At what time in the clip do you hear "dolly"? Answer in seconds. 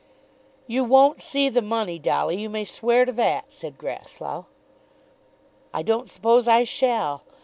1.99-2.35